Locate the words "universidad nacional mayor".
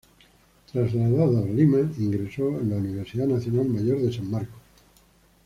2.77-3.99